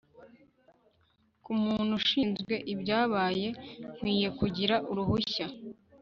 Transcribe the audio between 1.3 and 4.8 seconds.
ku muntu ushinzwe ibyabaye. nkwiye kugira